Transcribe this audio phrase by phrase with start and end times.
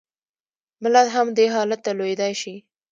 [0.83, 2.55] ملت هم دې حالت ته لوېدای شي.